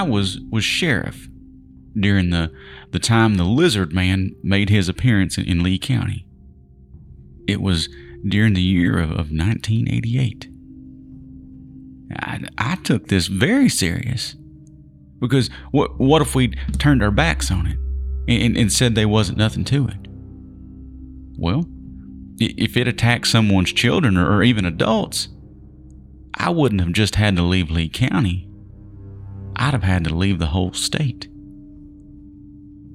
I 0.00 0.02
was 0.02 0.40
was 0.50 0.64
sheriff 0.64 1.28
during 1.94 2.30
the 2.30 2.50
the 2.90 2.98
time 2.98 3.34
the 3.34 3.44
lizard 3.44 3.92
man 3.92 4.34
made 4.42 4.70
his 4.70 4.88
appearance 4.88 5.36
in, 5.36 5.44
in 5.44 5.62
Lee 5.62 5.78
County. 5.78 6.26
It 7.46 7.60
was 7.60 7.90
during 8.26 8.54
the 8.54 8.62
year 8.62 8.98
of, 8.98 9.10
of 9.10 9.30
1988. 9.30 10.48
I, 12.16 12.40
I 12.56 12.76
took 12.76 13.08
this 13.08 13.26
very 13.26 13.68
serious 13.68 14.36
because 15.20 15.50
what 15.70 16.00
what 16.00 16.22
if 16.22 16.34
we 16.34 16.48
turned 16.78 17.02
our 17.02 17.10
backs 17.10 17.50
on 17.50 17.66
it 17.66 17.76
and, 18.26 18.56
and 18.56 18.72
said 18.72 18.94
there 18.94 19.06
wasn't 19.06 19.36
nothing 19.36 19.64
to 19.64 19.86
it? 19.86 20.08
Well, 21.36 21.66
if 22.38 22.74
it 22.74 22.88
attacked 22.88 23.26
someone's 23.26 23.74
children 23.74 24.16
or, 24.16 24.38
or 24.38 24.42
even 24.42 24.64
adults, 24.64 25.28
I 26.32 26.48
wouldn't 26.48 26.80
have 26.80 26.92
just 26.92 27.16
had 27.16 27.36
to 27.36 27.42
leave 27.42 27.70
Lee 27.70 27.90
County. 27.90 28.49
I'd 29.60 29.74
have 29.74 29.82
had 29.82 30.04
to 30.04 30.14
leave 30.14 30.38
the 30.38 30.46
whole 30.46 30.72
state. 30.72 31.28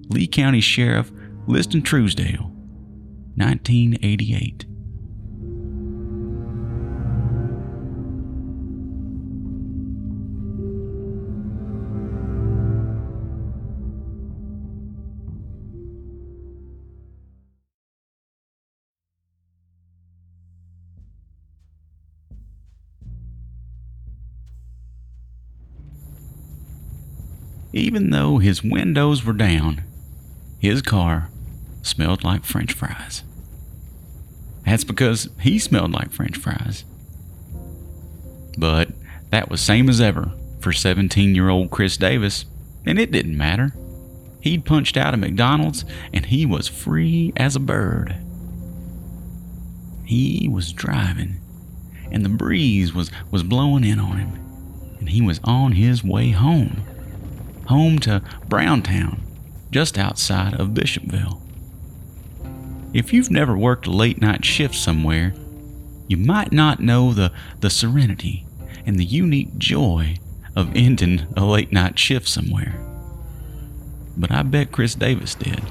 Lee 0.10 0.26
County 0.28 0.62
Sheriff 0.62 1.12
Liston 1.48 1.84
Truesdale, 1.84 2.52
1988. 3.36 4.66
Even 27.76 28.10
though 28.10 28.38
his 28.38 28.64
windows 28.64 29.26
were 29.26 29.34
down, 29.34 29.84
his 30.60 30.82
car 30.82 31.30
smelled 31.82 32.24
like 32.24 32.46
french 32.46 32.72
fries. 32.72 33.22
That's 34.66 34.86
because 34.86 35.28
he 35.42 35.60
smelled 35.60 35.92
like 35.92 36.14
french 36.14 36.38
fries. 36.38 36.86
But 38.58 38.92
that 39.30 39.50
was 39.52 39.60
same 39.60 39.90
as 39.90 40.00
ever 40.00 40.32
for 40.62 40.72
17 40.72 41.36
year 41.36 41.50
old 41.50 41.70
Chris 41.70 41.98
Davis, 41.98 42.46
and 42.86 42.98
it 42.98 43.12
didn't 43.12 43.38
matter. 43.38 43.76
He'd 44.40 44.64
punched 44.64 44.96
out 44.96 45.14
of 45.14 45.20
McDonald's 45.20 45.84
and 46.14 46.26
he 46.26 46.46
was 46.46 46.70
free 46.70 47.34
as 47.36 47.58
a 47.58 47.60
bird. 47.60 48.16
He 50.06 50.48
was 50.50 50.72
driving, 50.72 51.42
and 52.10 52.24
the 52.24 52.30
breeze 52.30 52.94
was, 52.94 53.12
was 53.32 53.44
blowing 53.44 53.84
in 53.84 54.00
on 54.00 54.18
him, 54.18 54.96
and 55.00 55.10
he 55.10 55.22
was 55.22 55.42
on 55.44 55.74
his 55.74 56.06
way 56.06 56.30
home 56.30 56.86
home 57.68 58.00
to 58.00 58.22
Browntown, 58.48 59.22
just 59.72 59.98
outside 59.98 60.54
of 60.60 60.70
Bishopville. 60.70 61.42
If 62.94 63.12
you've 63.12 63.32
never 63.32 63.58
worked 63.58 63.88
a 63.88 63.92
late 63.92 64.22
night 64.22 64.46
shift 64.46 64.76
somewhere, 64.76 65.34
you 66.08 66.18
might 66.18 66.52
not 66.52 66.80
know 66.80 67.14
the, 67.14 67.32
the 67.60 67.70
serenity 67.70 68.46
and 68.86 68.98
the 68.98 69.06
unique 69.06 69.58
joy 69.58 70.18
of 70.56 70.74
ending 70.76 71.28
a 71.36 71.44
late 71.44 71.72
night 71.72 72.00
shift 72.00 72.28
somewhere. 72.28 72.82
But 74.16 74.32
I 74.32 74.44
bet 74.44 74.72
Chris 74.72 74.96
Davis 74.96 75.36
did. 75.36 75.62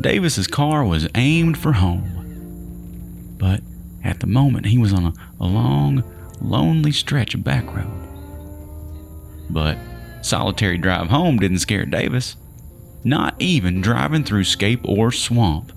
Davis's 0.00 0.46
car 0.46 0.84
was 0.84 1.08
aimed 1.16 1.58
for 1.58 1.72
home, 1.72 3.34
but 3.36 3.60
at 4.04 4.20
the 4.20 4.26
moment 4.26 4.66
he 4.66 4.78
was 4.78 4.92
on 4.92 5.06
a, 5.06 5.12
a 5.40 5.46
long, 5.46 6.04
lonely 6.40 6.92
stretch 6.92 7.34
of 7.34 7.44
back 7.44 7.64
road. 7.74 8.08
But 9.50 9.78
solitary 10.22 10.78
drive 10.78 11.08
home 11.08 11.38
didn't 11.38 11.58
scare 11.58 11.86
Davis. 11.86 12.36
Not 13.04 13.34
even 13.38 13.80
driving 13.80 14.24
through 14.24 14.44
Scape 14.44 14.80
Ore 14.84 15.12
Swamp. 15.12 15.72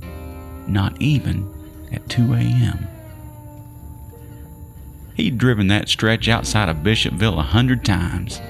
Not 0.67 0.99
even 1.01 1.49
at 1.91 2.07
2 2.09 2.33
a.m. 2.33 2.87
He'd 5.15 5.37
driven 5.37 5.67
that 5.67 5.89
stretch 5.89 6.27
outside 6.27 6.69
of 6.69 6.77
Bishopville 6.77 7.37
a 7.37 7.43
hundred 7.43 7.85
times, 7.85 8.41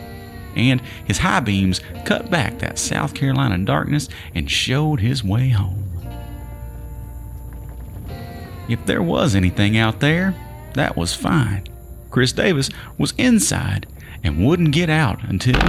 and 0.55 0.81
his 1.05 1.17
high 1.17 1.39
beams 1.39 1.81
cut 2.05 2.29
back 2.29 2.59
that 2.59 2.79
South 2.79 3.13
Carolina 3.13 3.57
darkness 3.57 4.07
and 4.35 4.49
showed 4.49 4.99
his 4.99 5.23
way 5.23 5.49
home. 5.49 5.77
If 8.69 8.85
there 8.85 9.03
was 9.03 9.35
anything 9.35 9.77
out 9.77 9.99
there, 9.99 10.33
that 10.75 10.95
was 10.95 11.13
fine. 11.13 11.67
Chris 12.11 12.33
Davis 12.33 12.69
was 12.97 13.13
inside 13.17 13.87
and 14.23 14.45
wouldn't 14.45 14.71
get 14.71 14.89
out 14.89 15.23
until. 15.23 15.59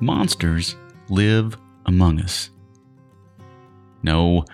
Monsters 0.00 0.76
live 1.08 1.56
among 1.86 2.20
us. 2.20 2.50
No, 4.02 4.44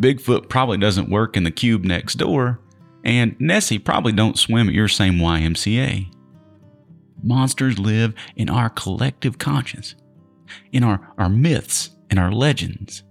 Bigfoot 0.00 0.48
probably 0.48 0.78
doesn't 0.78 1.10
work 1.10 1.36
in 1.36 1.44
the 1.44 1.50
cube 1.50 1.84
next 1.84 2.14
door, 2.14 2.58
and 3.04 3.36
Nessie 3.38 3.78
probably 3.78 4.12
don't 4.12 4.38
swim 4.38 4.68
at 4.68 4.74
your 4.74 4.88
same 4.88 5.14
YMCA. 5.14 6.12
Monsters 7.22 7.78
live 7.78 8.14
in 8.36 8.48
our 8.48 8.70
collective 8.70 9.38
conscience, 9.38 9.94
in 10.72 10.84
our, 10.84 11.12
our 11.18 11.28
myths 11.28 11.90
and 12.10 12.18
our 12.18 12.32
legends. 12.32 13.02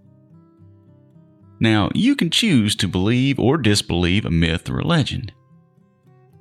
Now, 1.59 1.89
you 1.93 2.15
can 2.15 2.29
choose 2.29 2.75
to 2.77 2.87
believe 2.87 3.39
or 3.39 3.57
disbelieve 3.57 4.25
a 4.25 4.31
myth 4.31 4.69
or 4.69 4.79
a 4.79 4.85
legend, 4.85 5.31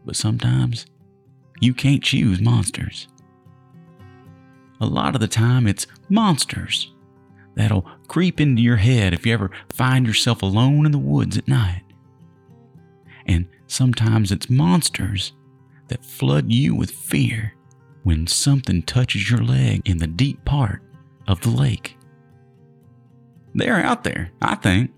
but 0.05 0.17
sometimes 0.17 0.87
you 1.61 1.75
can't 1.75 2.03
choose 2.03 2.41
monsters. 2.41 3.07
A 4.81 4.87
lot 4.87 5.15
of 5.15 5.21
the 5.21 5.29
time, 5.29 5.67
it's 5.67 5.87
monsters 6.09 6.93
that'll 7.55 7.87
creep 8.09 8.41
into 8.41 8.63
your 8.63 8.77
head 8.77 9.13
if 9.13 9.27
you 9.27 9.35
ever 9.35 9.51
find 9.69 10.07
yourself 10.07 10.43
alone 10.43 10.87
in 10.87 10.93
the 10.93 10.99
woods 10.99 11.37
at 11.37 11.47
night 11.47 11.83
and 13.31 13.47
sometimes 13.69 14.33
it's 14.33 14.51
monsters 14.51 15.33
that 15.87 16.05
flood 16.05 16.51
you 16.51 16.75
with 16.75 16.91
fear 16.91 17.55
when 18.03 18.27
something 18.27 18.83
touches 18.83 19.31
your 19.31 19.41
leg 19.41 19.89
in 19.89 19.99
the 19.99 20.09
deep 20.09 20.45
part 20.45 20.83
of 21.29 21.41
the 21.43 21.51
lake. 21.51 21.97
They're 23.55 23.85
out 23.85 24.03
there, 24.03 24.33
I 24.43 24.57
think. 24.57 24.91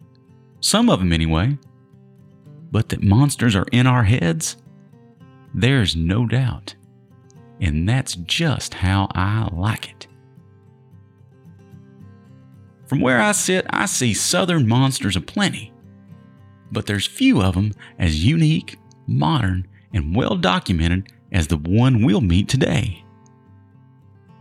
Some 0.60 0.88
of 0.88 1.00
them, 1.00 1.12
anyway. 1.12 1.59
But 2.70 2.88
that 2.88 3.03
monsters 3.03 3.54
are 3.54 3.66
in 3.70 3.87
our 3.87 4.04
heads, 4.04 4.56
there's 5.54 5.94
no 5.94 6.26
doubt. 6.26 6.75
And 7.60 7.87
that's 7.87 8.14
just 8.14 8.72
how 8.72 9.09
I 9.14 9.49
like 9.53 9.91
it. 9.91 10.06
From 12.87 13.00
where 13.00 13.20
I 13.20 13.32
sit, 13.32 13.66
I 13.69 13.84
see 13.84 14.14
southern 14.14 14.66
monsters 14.66 15.16
aplenty 15.16 15.72
but 16.72 16.87
there's 16.87 17.06
few 17.06 17.43
of 17.43 17.55
them 17.55 17.72
as 17.99 18.25
unique, 18.25 18.78
modern, 19.06 19.66
and 19.93 20.16
well 20.16 20.37
documented 20.37 21.12
as 21.33 21.47
the 21.47 21.56
one 21.56 22.05
we'll 22.05 22.21
meet 22.21 22.49
today. 22.49 23.05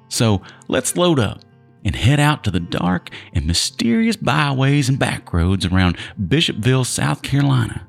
So 0.08 0.42
let's 0.68 0.98
load 0.98 1.20
up 1.20 1.42
and 1.84 1.96
head 1.96 2.20
out 2.20 2.44
to 2.44 2.52
the 2.52 2.60
dark 2.60 3.10
and 3.34 3.46
mysterious 3.46 4.16
byways 4.16 4.90
and 4.90 5.00
backroads 5.00 5.72
around 5.72 5.98
Bishopville, 6.28 6.86
South 6.86 7.22
Carolina. 7.22 7.88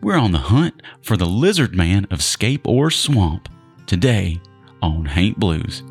We're 0.00 0.18
on 0.18 0.32
the 0.32 0.38
hunt 0.38 0.82
for 1.02 1.16
the 1.16 1.26
lizard 1.26 1.74
man 1.74 2.06
of 2.10 2.22
Scape 2.22 2.66
Ore 2.66 2.90
Swamp 2.90 3.48
today 3.86 4.40
on 4.82 5.06
Haint 5.06 5.38
Blues. 5.38 5.82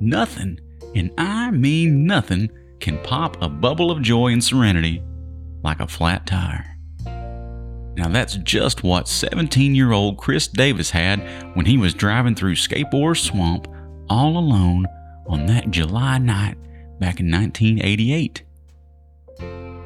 Nothing, 0.00 0.60
and 0.94 1.10
I 1.18 1.50
mean 1.50 2.06
nothing, 2.06 2.50
can 2.80 2.98
pop 3.02 3.40
a 3.42 3.48
bubble 3.48 3.90
of 3.90 4.02
joy 4.02 4.28
and 4.28 4.42
serenity 4.42 5.02
like 5.62 5.80
a 5.80 5.86
flat 5.86 6.26
tire. 6.26 6.76
Now, 7.96 8.08
that's 8.08 8.36
just 8.36 8.84
what 8.84 9.08
17 9.08 9.74
year 9.74 9.92
old 9.92 10.18
Chris 10.18 10.48
Davis 10.48 10.90
had 10.90 11.20
when 11.54 11.64
he 11.64 11.78
was 11.78 11.94
driving 11.94 12.34
through 12.34 12.56
Scape 12.56 12.92
Ore 12.92 13.14
Swamp 13.14 13.66
all 14.10 14.36
alone 14.36 14.86
on 15.26 15.46
that 15.46 15.70
July 15.70 16.18
night 16.18 16.58
back 17.00 17.20
in 17.20 17.30
1988. 17.30 18.42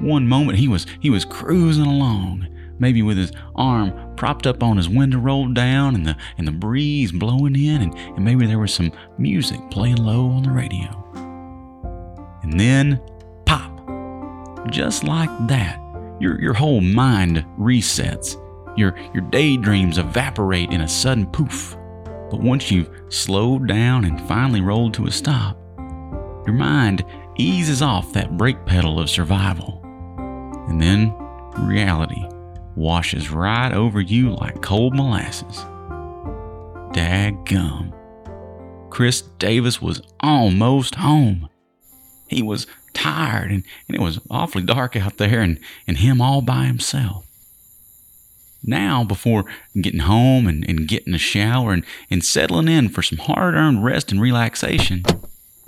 One 0.00 0.26
moment 0.26 0.58
he 0.58 0.66
was 0.66 0.86
he 1.00 1.10
was 1.10 1.24
cruising 1.24 1.86
along, 1.86 2.48
maybe 2.80 3.02
with 3.02 3.16
his 3.16 3.30
arm 3.54 4.16
propped 4.16 4.46
up 4.46 4.62
on 4.62 4.76
his 4.76 4.88
window 4.88 5.18
rolled 5.18 5.54
down 5.54 5.94
and 5.94 6.06
the 6.06 6.16
and 6.38 6.48
the 6.48 6.52
breeze 6.52 7.12
blowing 7.12 7.54
in 7.54 7.82
and, 7.82 7.94
and 7.94 8.24
maybe 8.24 8.46
there 8.46 8.58
was 8.58 8.74
some 8.74 8.90
music 9.18 9.60
playing 9.70 9.96
low 9.96 10.28
on 10.30 10.42
the 10.42 10.50
radio. 10.50 10.96
And 12.42 12.58
then 12.58 13.00
pop. 13.46 13.70
Just 14.70 15.04
like 15.04 15.30
that, 15.46 15.80
your 16.20 16.40
your 16.40 16.54
whole 16.54 16.80
mind 16.80 17.44
resets. 17.58 18.36
Your 18.76 18.96
your 19.14 19.22
daydreams 19.30 19.98
evaporate 19.98 20.70
in 20.70 20.80
a 20.80 20.88
sudden 20.88 21.26
poof. 21.26 21.76
But 22.30 22.40
once 22.40 22.70
you've 22.70 22.90
slowed 23.08 23.66
down 23.66 24.04
and 24.04 24.20
finally 24.28 24.60
rolled 24.60 24.94
to 24.94 25.06
a 25.06 25.10
stop, 25.10 25.58
your 26.46 26.54
mind 26.54 27.04
eases 27.36 27.82
off 27.82 28.12
that 28.12 28.36
brake 28.36 28.64
pedal 28.66 29.00
of 29.00 29.10
survival. 29.10 29.80
And 30.68 30.80
then 30.80 31.12
reality 31.56 32.24
washes 32.80 33.30
right 33.30 33.72
over 33.72 34.00
you 34.00 34.30
like 34.30 34.62
cold 34.62 34.94
molasses. 34.96 35.58
Daggum. 36.94 37.92
Chris 38.88 39.20
Davis 39.20 39.82
was 39.82 40.00
almost 40.20 40.96
home. 40.96 41.50
He 42.28 42.42
was 42.42 42.66
tired 42.94 43.50
and, 43.50 43.64
and 43.86 43.96
it 43.96 44.00
was 44.00 44.18
awfully 44.30 44.64
dark 44.64 44.96
out 44.96 45.18
there 45.18 45.40
and, 45.40 45.60
and 45.86 45.98
him 45.98 46.22
all 46.22 46.40
by 46.40 46.64
himself. 46.64 47.26
Now, 48.64 49.04
before 49.04 49.44
getting 49.80 50.00
home 50.00 50.46
and, 50.46 50.64
and 50.68 50.88
getting 50.88 51.14
a 51.14 51.18
shower 51.18 51.72
and, 51.72 51.84
and 52.10 52.24
settling 52.24 52.68
in 52.68 52.88
for 52.88 53.02
some 53.02 53.18
hard 53.18 53.54
earned 53.54 53.84
rest 53.84 54.10
and 54.10 54.20
relaxation, 54.20 55.02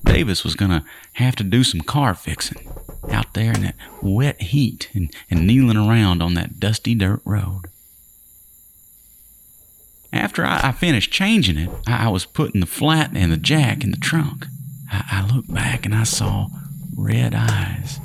Davis 0.04 0.44
was 0.44 0.54
going 0.54 0.70
to 0.70 0.84
have 1.14 1.36
to 1.36 1.44
do 1.44 1.64
some 1.64 1.80
car 1.80 2.14
fixing 2.14 2.68
out 3.10 3.34
there 3.34 3.52
in 3.52 3.62
that 3.62 3.76
wet 4.00 4.40
heat 4.40 4.90
and, 4.94 5.12
and 5.30 5.46
kneeling 5.46 5.76
around 5.76 6.22
on 6.22 6.34
that 6.34 6.60
dusty 6.60 6.94
dirt 6.94 7.20
road. 7.24 7.66
After 10.12 10.44
I, 10.44 10.68
I 10.68 10.72
finished 10.72 11.12
changing 11.12 11.56
it, 11.56 11.70
I, 11.86 12.06
I, 12.06 12.08
was 12.08 12.26
putting 12.26 12.60
the 12.60 12.66
flat 12.66 13.12
and 13.14 13.32
the 13.32 13.36
jack 13.36 13.82
in 13.82 13.90
the 13.90 13.96
trunk. 13.96 14.46
I, 14.90 15.04
I 15.10 15.34
looked 15.34 15.52
back 15.52 15.86
and 15.86 15.94
I 15.94 16.04
saw 16.04 16.48
red 16.96 17.34
eyes. 17.34 17.98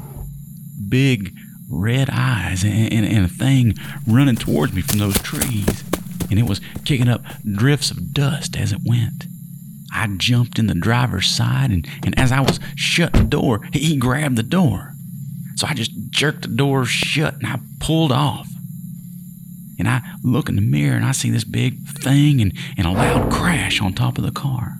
Big 0.87 1.33
red 1.69 2.09
eyes 2.09 2.63
and, 2.63 2.93
and, 2.93 3.05
and 3.05 3.25
a 3.25 3.29
thing 3.29 3.75
running 4.07 4.37
towards 4.37 4.73
me 4.73 4.81
from 4.81 4.99
those 4.99 5.21
trees. 5.21 5.83
And 6.29 6.39
it 6.39 6.47
was 6.47 6.61
kicking 6.85 7.09
up 7.09 7.23
drifts 7.43 7.91
of 7.91 8.13
dust 8.13 8.55
as 8.55 8.71
it 8.71 8.79
went. 8.85 9.25
I 9.93 10.07
jumped 10.17 10.59
in 10.59 10.67
the 10.67 10.75
driver's 10.75 11.29
side, 11.29 11.71
and, 11.71 11.87
and 12.03 12.17
as 12.19 12.31
I 12.31 12.41
was 12.41 12.59
shutting 12.75 13.21
the 13.21 13.27
door, 13.27 13.61
he 13.73 13.97
grabbed 13.97 14.35
the 14.35 14.43
door. 14.43 14.93
So 15.57 15.65
I 15.67 15.73
just 15.73 15.91
jerked 16.11 16.43
the 16.43 16.49
door 16.49 16.85
shut 16.85 17.33
and 17.33 17.47
I 17.47 17.59
pulled 17.79 18.11
off. 18.11 18.47
And 19.79 19.87
I 19.87 20.01
look 20.23 20.49
in 20.49 20.55
the 20.55 20.61
mirror 20.61 20.95
and 20.95 21.05
I 21.05 21.11
see 21.11 21.31
this 21.31 21.43
big 21.43 21.87
thing 21.87 22.41
and, 22.41 22.53
and 22.77 22.85
a 22.85 22.91
loud 22.91 23.31
crash 23.31 23.81
on 23.81 23.93
top 23.93 24.17
of 24.17 24.23
the 24.23 24.31
car. 24.31 24.77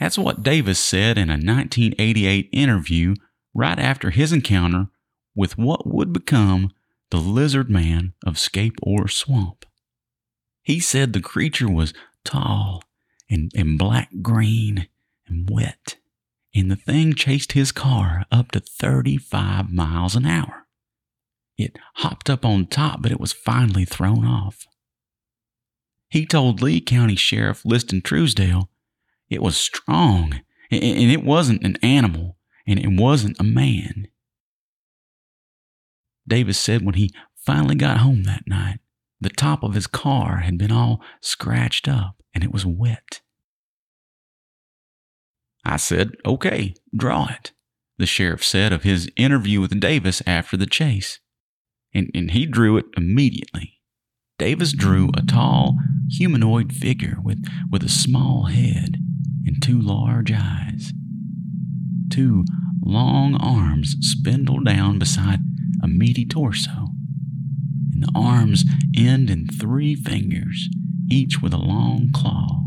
That's 0.00 0.18
what 0.18 0.42
Davis 0.42 0.78
said 0.78 1.18
in 1.18 1.28
a 1.28 1.34
1988 1.34 2.48
interview 2.52 3.14
right 3.54 3.78
after 3.78 4.10
his 4.10 4.32
encounter 4.32 4.88
with 5.34 5.56
what 5.56 5.86
would 5.86 6.12
become 6.12 6.72
the 7.10 7.18
lizard 7.18 7.70
man 7.70 8.12
of 8.24 8.38
Scape 8.38 8.76
Ore 8.82 9.08
Swamp. 9.08 9.64
He 10.62 10.80
said 10.80 11.12
the 11.12 11.20
creature 11.20 11.70
was 11.70 11.94
tall 12.26 12.82
and, 13.30 13.50
and 13.54 13.78
black 13.78 14.10
green 14.20 14.88
and 15.26 15.48
wet, 15.50 15.96
and 16.54 16.70
the 16.70 16.76
thing 16.76 17.14
chased 17.14 17.52
his 17.52 17.72
car 17.72 18.24
up 18.30 18.52
to 18.52 18.60
35 18.60 19.72
miles 19.72 20.14
an 20.14 20.26
hour. 20.26 20.66
It 21.56 21.78
hopped 21.96 22.28
up 22.28 22.44
on 22.44 22.66
top, 22.66 23.00
but 23.00 23.12
it 23.12 23.20
was 23.20 23.32
finally 23.32 23.84
thrown 23.84 24.26
off. 24.26 24.66
He 26.08 26.26
told 26.26 26.62
Lee 26.62 26.80
County 26.80 27.16
Sheriff 27.16 27.64
Liston 27.64 28.02
Truesdale 28.02 28.70
it 29.28 29.42
was 29.42 29.56
strong, 29.56 30.40
and 30.70 31.10
it 31.10 31.24
wasn't 31.24 31.64
an 31.64 31.76
animal, 31.82 32.36
and 32.66 32.78
it 32.78 33.00
wasn't 33.00 33.40
a 33.40 33.44
man. 33.44 34.08
Davis 36.28 36.58
said 36.58 36.84
when 36.84 36.94
he 36.94 37.12
finally 37.34 37.74
got 37.74 37.98
home 37.98 38.24
that 38.24 38.44
night, 38.46 38.78
the 39.20 39.30
top 39.30 39.62
of 39.62 39.74
his 39.74 39.86
car 39.86 40.38
had 40.38 40.58
been 40.58 40.72
all 40.72 41.00
scratched 41.20 41.88
up 41.88 42.15
and 42.36 42.44
it 42.44 42.52
was 42.52 42.66
wet. 42.66 43.22
I 45.64 45.78
said, 45.78 46.10
Okay, 46.26 46.74
draw 46.94 47.28
it, 47.28 47.52
the 47.96 48.04
sheriff 48.04 48.44
said 48.44 48.74
of 48.74 48.82
his 48.82 49.10
interview 49.16 49.62
with 49.62 49.80
Davis 49.80 50.22
after 50.26 50.58
the 50.58 50.66
chase. 50.66 51.18
And, 51.94 52.10
and 52.14 52.32
he 52.32 52.44
drew 52.44 52.76
it 52.76 52.84
immediately. 52.94 53.80
Davis 54.38 54.74
drew 54.74 55.08
a 55.16 55.22
tall, 55.22 55.78
humanoid 56.10 56.74
figure 56.74 57.16
with, 57.22 57.42
with 57.70 57.82
a 57.82 57.88
small 57.88 58.48
head 58.48 58.98
and 59.46 59.62
two 59.62 59.80
large 59.80 60.30
eyes. 60.30 60.92
Two 62.10 62.44
long 62.84 63.34
arms 63.36 63.96
spindle 64.00 64.60
down 64.60 64.98
beside 64.98 65.38
a 65.82 65.88
meaty 65.88 66.26
torso 66.26 66.88
and 67.94 68.02
the 68.02 68.12
arms 68.14 68.66
end 68.94 69.30
in 69.30 69.46
three 69.46 69.94
fingers, 69.94 70.68
each 71.10 71.42
with 71.42 71.52
a 71.52 71.58
long 71.58 72.10
claw. 72.12 72.62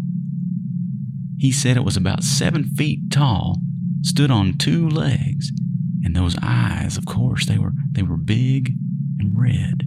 He 1.38 1.52
said 1.52 1.78
it 1.78 1.86
was 1.86 1.98
about 1.98 2.24
seven 2.24 2.64
feet 2.64 3.12
tall, 3.12 3.58
stood 4.02 4.32
on 4.32 4.58
two 4.58 4.90
legs, 4.90 5.52
and 6.04 6.16
those 6.16 6.36
eyes, 6.42 6.98
of 6.98 7.06
course, 7.06 7.46
they 7.46 7.58
were 7.58 7.74
they 7.92 8.04
were 8.04 8.18
big 8.18 8.74
and 9.20 9.40
red. 9.40 9.84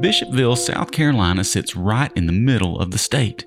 Bishopville, 0.00 0.56
South 0.56 0.92
Carolina 0.92 1.44
sits 1.44 1.76
right 1.76 2.10
in 2.16 2.24
the 2.26 2.32
middle 2.32 2.78
of 2.78 2.90
the 2.90 2.98
state. 2.98 3.44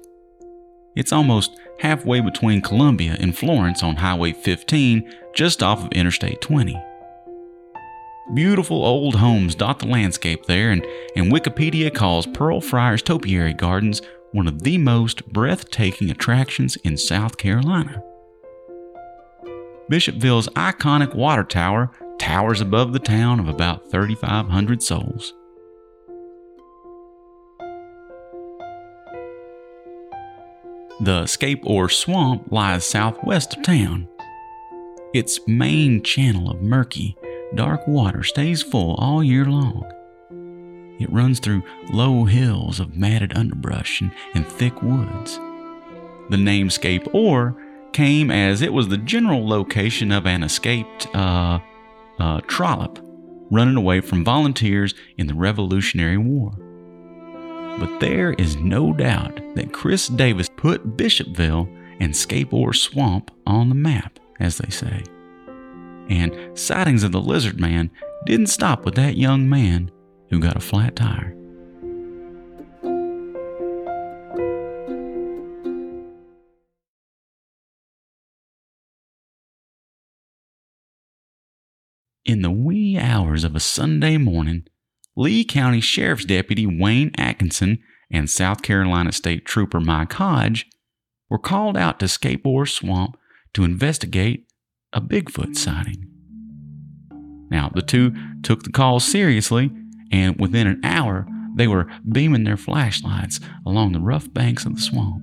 It's 0.95 1.11
almost 1.11 1.59
halfway 1.79 2.21
between 2.21 2.61
Columbia 2.61 3.17
and 3.19 3.37
Florence 3.37 3.81
on 3.81 3.95
Highway 3.95 4.33
15, 4.33 5.11
just 5.33 5.63
off 5.63 5.83
of 5.83 5.91
Interstate 5.91 6.41
20. 6.41 6.79
Beautiful 8.33 8.85
old 8.85 9.15
homes 9.15 9.55
dot 9.55 9.79
the 9.79 9.87
landscape 9.87 10.45
there, 10.45 10.71
and, 10.71 10.85
and 11.15 11.31
Wikipedia 11.31 11.93
calls 11.93 12.27
Pearl 12.27 12.61
Fryar's 12.61 13.01
Topiary 13.01 13.53
Gardens 13.53 14.01
one 14.31 14.47
of 14.47 14.63
the 14.63 14.77
most 14.77 15.27
breathtaking 15.27 16.09
attractions 16.09 16.75
in 16.77 16.97
South 16.97 17.37
Carolina. 17.37 18.01
Bishopville's 19.89 20.47
iconic 20.49 21.13
water 21.13 21.43
tower 21.43 21.91
towers 22.17 22.61
above 22.61 22.93
the 22.93 22.99
town 22.99 23.39
of 23.39 23.47
about 23.47 23.91
3,500 23.91 24.81
souls. 24.81 25.33
The 31.01 31.25
Scape 31.25 31.65
Ore 31.65 31.89
Swamp 31.89 32.51
lies 32.51 32.85
southwest 32.85 33.57
of 33.57 33.63
town. 33.63 34.07
Its 35.13 35.39
main 35.47 36.03
channel 36.03 36.51
of 36.51 36.61
murky, 36.61 37.17
dark 37.55 37.87
water 37.87 38.21
stays 38.21 38.61
full 38.61 38.95
all 38.95 39.23
year 39.23 39.45
long. 39.45 39.91
It 40.99 41.11
runs 41.11 41.39
through 41.39 41.63
low 41.91 42.25
hills 42.25 42.79
of 42.79 42.95
matted 42.95 43.35
underbrush 43.35 44.01
and, 44.01 44.11
and 44.35 44.47
thick 44.47 44.83
woods. 44.83 45.39
The 46.29 46.37
name 46.37 46.69
Scape 46.69 47.07
Ore 47.13 47.55
came 47.91 48.29
as 48.29 48.61
it 48.61 48.71
was 48.71 48.87
the 48.87 48.97
general 48.97 49.47
location 49.47 50.11
of 50.11 50.27
an 50.27 50.43
escaped 50.43 51.07
uh, 51.15 51.59
uh, 52.19 52.41
trollop 52.41 52.99
running 53.49 53.77
away 53.77 53.99
from 53.99 54.23
volunteers 54.23 54.93
in 55.17 55.25
the 55.25 55.35
Revolutionary 55.35 56.17
War. 56.17 56.53
But 57.79 57.99
there 57.99 58.33
is 58.33 58.55
no 58.57 58.93
doubt 58.93 59.41
that 59.55 59.73
Chris 59.73 60.07
Davis 60.07 60.49
put 60.55 60.95
Bishopville 60.95 61.67
and 61.99 62.15
Scape 62.15 62.53
Ore 62.53 62.73
Swamp 62.73 63.31
on 63.45 63.69
the 63.69 63.75
map, 63.75 64.19
as 64.39 64.57
they 64.57 64.69
say. 64.69 65.03
And 66.09 66.57
sightings 66.57 67.03
of 67.03 67.11
the 67.11 67.21
lizard 67.21 67.59
man 67.59 67.91
didn't 68.25 68.47
stop 68.47 68.85
with 68.85 68.95
that 68.95 69.17
young 69.17 69.49
man 69.49 69.91
who 70.29 70.39
got 70.39 70.55
a 70.55 70.61
flat 70.61 70.95
tire. 70.95 71.35
In 82.25 82.41
the 82.41 82.51
wee 82.51 82.97
hours 82.97 83.43
of 83.43 83.55
a 83.55 83.59
Sunday 83.59 84.17
morning, 84.17 84.65
Lee 85.15 85.45
County 85.45 85.81
Sheriff's 85.81 86.25
Deputy 86.25 86.65
Wayne 86.65 87.11
Atkinson 87.17 87.79
and 88.11 88.29
South 88.29 88.61
Carolina 88.61 89.11
State 89.11 89.45
Trooper 89.45 89.79
Mike 89.79 90.13
Hodge 90.13 90.67
were 91.29 91.39
called 91.39 91.77
out 91.77 91.99
to 91.99 92.07
Scape 92.07 92.45
Ore 92.45 92.65
Swamp 92.65 93.17
to 93.53 93.63
investigate 93.63 94.47
a 94.91 95.01
Bigfoot 95.01 95.55
sighting. 95.55 96.07
Now, 97.49 97.69
the 97.73 97.81
two 97.81 98.13
took 98.41 98.63
the 98.63 98.71
call 98.71 98.99
seriously, 98.99 99.71
and 100.11 100.39
within 100.39 100.67
an 100.67 100.81
hour, 100.83 101.27
they 101.55 101.67
were 101.67 101.87
beaming 102.11 102.43
their 102.43 102.57
flashlights 102.57 103.39
along 103.65 103.91
the 103.91 103.99
rough 103.99 104.31
banks 104.33 104.65
of 104.65 104.75
the 104.75 104.81
swamp. 104.81 105.21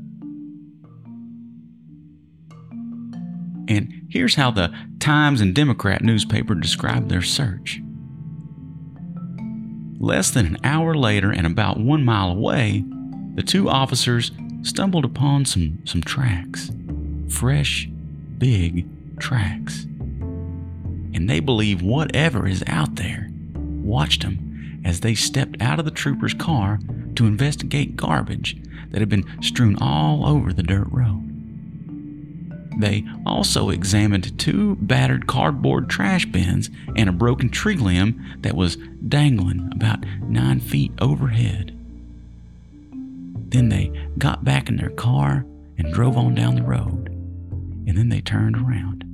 And 3.68 4.06
here's 4.10 4.34
how 4.36 4.50
the 4.50 4.72
Times 5.00 5.40
and 5.40 5.54
Democrat 5.54 6.02
newspaper 6.02 6.54
described 6.54 7.08
their 7.08 7.22
search. 7.22 7.80
Less 10.02 10.30
than 10.30 10.46
an 10.46 10.56
hour 10.64 10.94
later, 10.94 11.30
and 11.30 11.46
about 11.46 11.78
one 11.78 12.06
mile 12.06 12.30
away, 12.30 12.82
the 13.34 13.42
two 13.42 13.68
officers 13.68 14.32
stumbled 14.62 15.04
upon 15.04 15.44
some, 15.44 15.78
some 15.84 16.00
tracks. 16.00 16.70
Fresh, 17.28 17.86
big 18.38 18.88
tracks. 19.18 19.84
And 21.12 21.28
they 21.28 21.40
believe 21.40 21.82
whatever 21.82 22.48
is 22.48 22.64
out 22.66 22.96
there 22.96 23.28
watched 23.54 24.22
them 24.22 24.80
as 24.86 25.00
they 25.00 25.14
stepped 25.14 25.60
out 25.60 25.78
of 25.78 25.84
the 25.84 25.90
trooper's 25.90 26.32
car 26.32 26.78
to 27.16 27.26
investigate 27.26 27.94
garbage 27.94 28.56
that 28.90 29.00
had 29.00 29.10
been 29.10 29.42
strewn 29.42 29.76
all 29.82 30.24
over 30.24 30.54
the 30.54 30.62
dirt 30.62 30.88
road. 30.90 31.29
They 32.78 33.04
also 33.26 33.70
examined 33.70 34.38
two 34.38 34.76
battered 34.76 35.26
cardboard 35.26 35.88
trash 35.90 36.24
bins 36.26 36.70
and 36.96 37.08
a 37.08 37.12
broken 37.12 37.50
tree 37.50 37.76
limb 37.76 38.24
that 38.40 38.56
was 38.56 38.76
dangling 39.08 39.70
about 39.74 40.04
nine 40.22 40.60
feet 40.60 40.92
overhead. 41.00 41.76
Then 43.50 43.68
they 43.68 43.92
got 44.18 44.44
back 44.44 44.68
in 44.68 44.76
their 44.76 44.90
car 44.90 45.44
and 45.76 45.92
drove 45.92 46.16
on 46.16 46.34
down 46.34 46.54
the 46.54 46.62
road, 46.62 47.08
and 47.86 47.98
then 47.98 48.08
they 48.08 48.20
turned 48.20 48.56
around. 48.56 49.04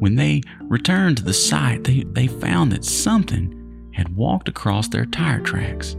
When 0.00 0.14
they 0.16 0.42
returned 0.62 1.18
to 1.18 1.24
the 1.24 1.32
site, 1.32 1.84
they, 1.84 2.04
they 2.04 2.26
found 2.26 2.72
that 2.72 2.84
something 2.84 3.90
had 3.94 4.16
walked 4.16 4.48
across 4.48 4.88
their 4.88 5.06
tire 5.06 5.40
tracks, 5.40 5.96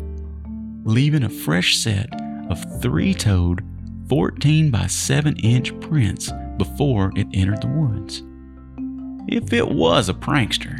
leaving 0.83 1.23
a 1.23 1.29
fresh 1.29 1.77
set 1.77 2.09
of 2.49 2.81
three 2.81 3.13
toed 3.13 3.63
14 4.09 4.71
by 4.71 4.87
7 4.87 5.37
inch 5.37 5.79
prints 5.79 6.31
before 6.57 7.11
it 7.15 7.27
entered 7.33 7.61
the 7.61 7.67
woods. 7.67 8.23
If 9.27 9.53
it 9.53 9.69
was 9.69 10.09
a 10.09 10.13
prankster, 10.13 10.79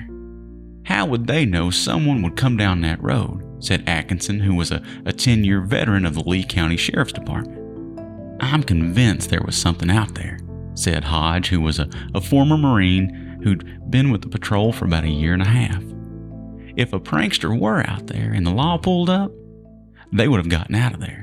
how 0.86 1.06
would 1.06 1.28
they 1.28 1.46
know 1.46 1.70
someone 1.70 2.22
would 2.22 2.36
come 2.36 2.58
down 2.58 2.82
that 2.82 3.02
road? 3.02 3.44
said 3.64 3.84
Atkinson, 3.88 4.42
who 4.42 4.56
was 4.56 4.72
a 4.72 4.82
10 5.14 5.44
year 5.46 5.62
veteran 5.62 6.06
of 6.06 6.16
the 6.16 6.24
Lee 6.28 6.44
County 6.44 6.76
Sheriff's 6.76 7.14
Department. 7.14 7.62
I'm 8.42 8.64
convinced 8.64 9.30
there 9.30 9.44
was 9.46 9.56
something 9.56 9.90
out 9.90 10.16
there, 10.16 10.40
said 10.76 11.06
Hodge, 11.06 11.48
who 11.48 11.62
was 11.62 11.80
a, 11.80 11.90
a 12.14 12.20
former 12.20 12.58
Marine 12.58 13.40
who'd 13.44 13.90
been 13.90 14.12
with 14.12 14.22
the 14.22 14.30
patrol 14.30 14.74
for 14.74 14.86
about 14.86 15.06
a 15.06 15.10
year 15.10 15.34
and 15.34 15.42
a 15.42 15.46
half. 15.46 15.82
If 16.76 16.92
a 16.92 17.00
prankster 17.00 17.58
were 17.58 17.88
out 17.88 18.08
there 18.08 18.34
and 18.34 18.46
the 18.46 18.52
law 18.52 18.78
pulled 18.78 19.10
up, 19.10 19.32
they 20.12 20.28
would 20.28 20.40
have 20.40 20.50
gotten 20.50 20.76
out 20.76 20.94
of 20.94 21.00
there. 21.00 21.23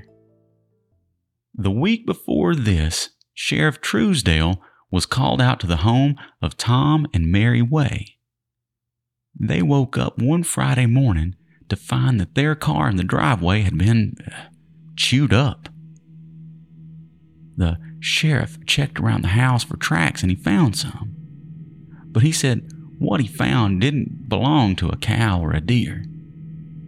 The 1.61 1.71
week 1.71 2.07
before 2.07 2.55
this, 2.55 3.11
Sheriff 3.35 3.83
Truesdale 3.83 4.63
was 4.91 5.05
called 5.05 5.43
out 5.43 5.61
to 5.61 5.67
the 5.67 5.85
home 5.85 6.17
of 6.41 6.57
Tom 6.57 7.07
and 7.13 7.31
Mary 7.31 7.61
Way. 7.61 8.17
They 9.39 9.61
woke 9.61 9.99
up 9.99 10.19
one 10.19 10.43
Friday 10.43 10.87
morning 10.87 11.37
to 11.69 11.77
find 11.77 12.19
that 12.19 12.35
their 12.35 12.55
car 12.55 12.89
in 12.89 12.97
the 12.97 13.05
driveway 13.05 13.61
had 13.61 13.77
been 13.77 14.15
uh, 14.27 14.45
chewed 14.97 15.35
up. 15.35 15.69
The 17.59 17.77
sheriff 18.01 18.65
checked 18.65 18.99
around 18.99 19.21
the 19.21 19.29
house 19.29 19.63
for 19.63 19.77
tracks 19.77 20.23
and 20.23 20.31
he 20.31 20.37
found 20.37 20.77
some. 20.77 21.15
But 22.07 22.23
he 22.23 22.33
said 22.33 22.73
what 22.99 23.21
he 23.21 23.29
found 23.29 23.83
didn't 23.83 24.31
belong 24.31 24.77
to 24.77 24.89
a 24.89 24.97
cow 24.97 25.43
or 25.43 25.53
a 25.53 25.61
deer. 25.61 26.07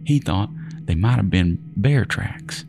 He 0.03 0.17
thought 0.17 0.49
they 0.85 0.95
might 0.95 1.17
have 1.17 1.29
been 1.29 1.59
bear 1.77 2.05
tracks. 2.05 2.65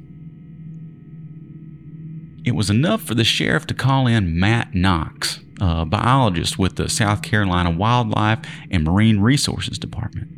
It 2.44 2.54
was 2.54 2.68
enough 2.68 3.02
for 3.02 3.14
the 3.14 3.24
sheriff 3.24 3.66
to 3.68 3.74
call 3.74 4.06
in 4.06 4.38
Matt 4.38 4.74
Knox, 4.74 5.40
a 5.60 5.86
biologist 5.86 6.58
with 6.58 6.76
the 6.76 6.90
South 6.90 7.22
Carolina 7.22 7.70
Wildlife 7.70 8.40
and 8.70 8.84
Marine 8.84 9.20
Resources 9.20 9.78
Department. 9.78 10.28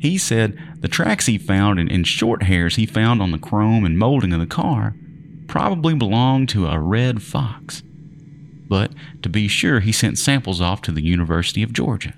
He 0.00 0.18
said 0.18 0.58
the 0.80 0.88
tracks 0.88 1.26
he 1.26 1.38
found 1.38 1.78
and, 1.78 2.06
short 2.06 2.42
hairs 2.42 2.74
he 2.74 2.86
found 2.86 3.22
on 3.22 3.30
the 3.30 3.38
chrome 3.38 3.84
and 3.84 3.96
molding 3.96 4.32
of 4.32 4.40
the 4.40 4.46
car 4.46 4.96
probably 5.46 5.94
belonged 5.94 6.48
to 6.48 6.66
a 6.66 6.80
red 6.80 7.22
fox. 7.22 7.84
But 8.68 8.92
to 9.22 9.28
be 9.28 9.46
sure, 9.46 9.78
he 9.78 9.92
sent 9.92 10.18
samples 10.18 10.60
off 10.60 10.82
to 10.82 10.92
the 10.92 11.04
University 11.04 11.62
of 11.62 11.72
Georgia. 11.72 12.14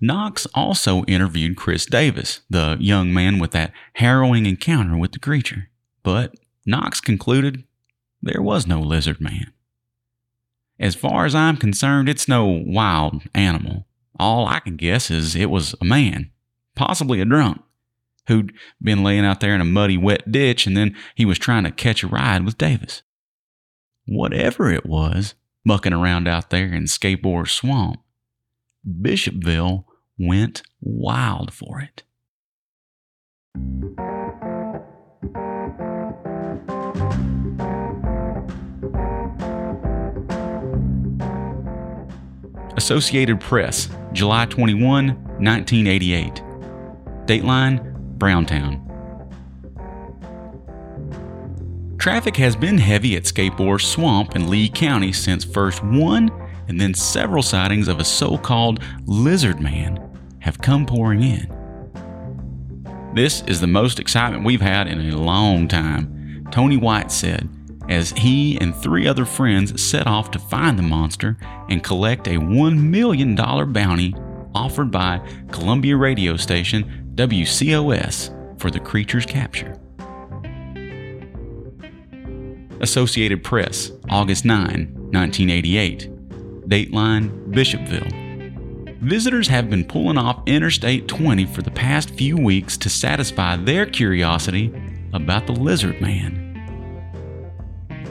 Knox 0.00 0.46
also 0.54 1.04
interviewed 1.04 1.56
Chris 1.56 1.84
Davis, 1.84 2.40
the 2.48 2.78
young 2.80 3.12
man 3.12 3.38
with 3.38 3.50
that 3.50 3.72
harrowing 3.94 4.46
encounter 4.46 4.96
with 4.96 5.12
the 5.12 5.18
creature. 5.18 5.68
But 6.02 6.34
Knox 6.64 7.00
concluded 7.00 7.64
there 8.22 8.42
was 8.42 8.66
no 8.66 8.80
lizard 8.80 9.20
man. 9.20 9.52
As 10.78 10.94
far 10.94 11.24
as 11.24 11.34
I'm 11.34 11.56
concerned, 11.56 12.08
it's 12.08 12.28
no 12.28 12.46
wild 12.46 13.22
animal. 13.34 13.86
All 14.18 14.46
I 14.46 14.60
can 14.60 14.76
guess 14.76 15.10
is 15.10 15.34
it 15.34 15.50
was 15.50 15.74
a 15.80 15.84
man, 15.84 16.30
possibly 16.74 17.20
a 17.20 17.24
drunk, 17.24 17.62
who'd 18.28 18.52
been 18.82 19.02
laying 19.02 19.24
out 19.24 19.40
there 19.40 19.54
in 19.54 19.60
a 19.60 19.64
muddy, 19.64 19.96
wet 19.96 20.30
ditch 20.30 20.66
and 20.66 20.76
then 20.76 20.96
he 21.14 21.24
was 21.24 21.38
trying 21.38 21.64
to 21.64 21.70
catch 21.70 22.02
a 22.02 22.08
ride 22.08 22.44
with 22.44 22.58
Davis. 22.58 23.02
Whatever 24.06 24.70
it 24.70 24.86
was, 24.86 25.34
mucking 25.64 25.92
around 25.92 26.28
out 26.28 26.50
there 26.50 26.72
in 26.72 26.86
Scape 26.86 27.24
Ore 27.24 27.46
Swamp, 27.46 28.00
Bishopville 28.86 29.84
went 30.18 30.62
wild 30.80 31.52
for 31.52 31.80
it. 31.80 32.04
Associated 42.76 43.40
Press, 43.40 43.88
July 44.12 44.46
21, 44.46 45.06
1988. 45.06 46.42
Dateline, 47.26 47.94
Browntown. 48.18 48.82
Traffic 51.98 52.36
has 52.36 52.54
been 52.54 52.78
heavy 52.78 53.16
at 53.16 53.26
Scape 53.26 53.58
Ore 53.58 53.78
Swamp 53.78 54.36
in 54.36 54.48
Lee 54.48 54.68
County 54.68 55.12
since 55.12 55.44
first 55.44 55.82
one 55.82 56.30
and 56.68 56.80
then 56.80 56.94
several 56.94 57.42
sightings 57.42 57.88
of 57.88 57.98
a 57.98 58.04
so 58.04 58.36
called 58.36 58.80
lizard 59.06 59.60
man 59.60 59.98
have 60.40 60.60
come 60.60 60.86
pouring 60.86 61.22
in. 61.22 61.52
This 63.14 63.42
is 63.46 63.60
the 63.60 63.66
most 63.66 63.98
excitement 63.98 64.44
we've 64.44 64.60
had 64.60 64.86
in 64.86 65.00
a 65.00 65.16
long 65.16 65.68
time, 65.68 66.46
Tony 66.50 66.76
White 66.76 67.10
said, 67.10 67.48
as 67.88 68.10
he 68.10 68.58
and 68.60 68.74
three 68.74 69.06
other 69.06 69.24
friends 69.24 69.80
set 69.82 70.06
off 70.06 70.30
to 70.32 70.38
find 70.38 70.78
the 70.78 70.82
monster 70.82 71.36
and 71.68 71.84
collect 71.84 72.26
a 72.26 72.32
$1 72.32 72.78
million 72.78 73.34
bounty 73.34 74.14
offered 74.54 74.90
by 74.90 75.20
Columbia 75.50 75.96
radio 75.96 76.36
station 76.36 77.12
WCOS 77.14 78.60
for 78.60 78.70
the 78.70 78.80
creature's 78.80 79.26
capture. 79.26 79.78
Associated 82.80 83.42
Press, 83.42 83.92
August 84.10 84.44
9, 84.44 84.92
1988. 85.12 86.10
Dateline 86.68 87.52
Bishopville. 87.52 88.26
Visitors 89.00 89.48
have 89.48 89.70
been 89.70 89.84
pulling 89.84 90.18
off 90.18 90.42
Interstate 90.46 91.06
20 91.06 91.46
for 91.46 91.62
the 91.62 91.70
past 91.70 92.10
few 92.10 92.36
weeks 92.36 92.76
to 92.78 92.90
satisfy 92.90 93.56
their 93.56 93.86
curiosity 93.86 94.72
about 95.12 95.46
the 95.46 95.52
Lizard 95.52 96.00
Man. 96.00 96.45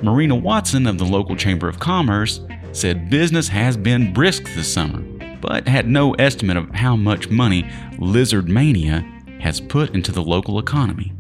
Marina 0.01 0.35
Watson 0.35 0.87
of 0.87 0.97
the 0.97 1.05
local 1.05 1.35
Chamber 1.35 1.67
of 1.67 1.79
Commerce 1.79 2.41
said 2.73 3.09
business 3.09 3.47
has 3.47 3.77
been 3.77 4.13
brisk 4.13 4.43
this 4.53 4.71
summer, 4.71 5.01
but 5.39 5.67
had 5.67 5.87
no 5.87 6.13
estimate 6.15 6.57
of 6.57 6.69
how 6.71 6.95
much 6.95 7.29
money 7.29 7.69
lizard 7.97 8.49
mania 8.49 8.99
has 9.39 9.61
put 9.61 9.95
into 9.95 10.11
the 10.11 10.21
local 10.21 10.59
economy. 10.59 11.13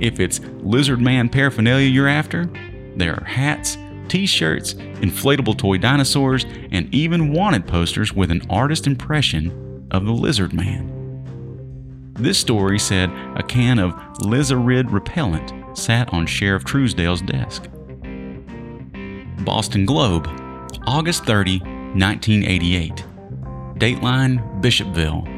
If 0.00 0.20
it's 0.20 0.40
lizard 0.60 1.00
man 1.00 1.28
paraphernalia 1.28 1.88
you're 1.88 2.08
after, 2.08 2.50
there 2.96 3.14
are 3.14 3.24
hats, 3.24 3.78
t 4.08 4.26
shirts, 4.26 4.74
inflatable 4.74 5.56
toy 5.56 5.78
dinosaurs, 5.78 6.44
and 6.70 6.92
even 6.94 7.32
wanted 7.32 7.66
posters 7.66 8.12
with 8.12 8.30
an 8.30 8.42
artist 8.50 8.86
impression 8.86 9.88
of 9.90 10.04
the 10.04 10.12
lizard 10.12 10.52
man. 10.52 10.90
This 12.14 12.38
story 12.38 12.78
said 12.78 13.10
a 13.36 13.42
can 13.42 13.78
of 13.78 13.94
Lizarid 14.18 14.92
repellent 14.92 15.52
sat 15.74 16.12
on 16.12 16.26
Sheriff 16.26 16.64
Truesdale's 16.64 17.22
desk. 17.22 17.68
Boston 19.44 19.84
Globe, 19.86 20.28
August 20.86 21.24
30, 21.24 21.58
1988. 21.60 23.04
Dateline 23.76 24.62
Bishopville. 24.62 25.28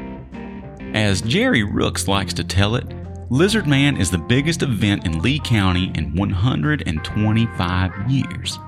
As 0.95 1.21
Jerry 1.21 1.63
Rooks 1.63 2.07
likes 2.07 2.33
to 2.35 2.43
tell 2.43 2.75
it, 2.75 2.85
Lizard 3.29 3.65
Man 3.67 3.97
is 3.97 4.11
the 4.11 4.19
biggest 4.19 4.61
event 4.61 5.05
in 5.05 5.21
Lee 5.21 5.39
County 5.39 5.91
in 5.95 6.15
125 6.15 8.11
years. 8.11 8.59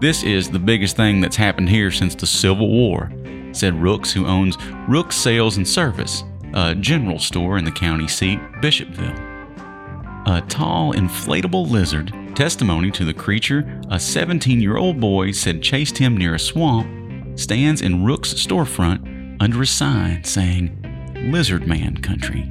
This 0.00 0.24
is 0.24 0.50
the 0.50 0.58
biggest 0.58 0.96
thing 0.96 1.20
that's 1.20 1.36
happened 1.36 1.68
here 1.68 1.92
since 1.92 2.16
the 2.16 2.26
Civil 2.26 2.68
War, 2.68 3.12
said 3.52 3.80
Rooks, 3.80 4.12
who 4.12 4.26
owns 4.26 4.58
Rooks 4.88 5.16
Sales 5.16 5.56
and 5.56 5.66
Service, 5.66 6.24
a 6.52 6.74
general 6.74 7.20
store 7.20 7.56
in 7.58 7.64
the 7.64 7.70
county 7.70 8.08
seat, 8.08 8.40
Bishopville. 8.60 9.23
A 10.26 10.40
tall, 10.48 10.92
inflatable 10.92 11.70
lizard 11.70 12.12
Testimony 12.34 12.90
to 12.90 13.04
the 13.04 13.14
creature 13.14 13.80
a 13.90 14.00
17 14.00 14.60
year 14.60 14.76
old 14.76 14.98
boy 14.98 15.30
said 15.30 15.62
chased 15.62 15.96
him 15.98 16.16
near 16.16 16.34
a 16.34 16.38
swamp 16.38 17.38
stands 17.38 17.80
in 17.80 18.04
Rook's 18.04 18.34
storefront 18.34 19.36
under 19.40 19.62
a 19.62 19.66
sign 19.66 20.24
saying, 20.24 20.80
Lizard 21.30 21.68
Man 21.68 21.96
Country. 21.98 22.48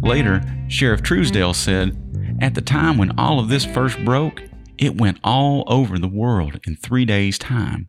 Later, 0.00 0.42
Sheriff 0.68 1.02
Truesdale 1.02 1.52
said, 1.52 1.96
At 2.40 2.54
the 2.54 2.62
time 2.62 2.96
when 2.96 3.18
all 3.18 3.38
of 3.38 3.48
this 3.48 3.66
first 3.66 4.02
broke, 4.04 4.42
it 4.78 4.98
went 4.98 5.18
all 5.22 5.64
over 5.66 5.98
the 5.98 6.08
world 6.08 6.60
in 6.66 6.76
three 6.76 7.04
days' 7.04 7.38
time. 7.38 7.88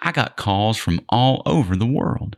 I 0.00 0.12
got 0.12 0.36
calls 0.36 0.76
from 0.76 1.00
all 1.08 1.42
over 1.46 1.76
the 1.76 1.86
world. 1.86 2.36